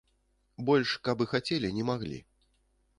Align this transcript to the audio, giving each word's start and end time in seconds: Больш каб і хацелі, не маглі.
Больш 0.69 0.95
каб 1.09 1.23
і 1.27 1.29
хацелі, 1.35 1.73
не 1.79 1.83
маглі. 1.93 2.19